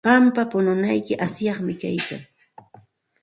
[0.05, 2.21] Qampa pununayki asyaqmi kaykan.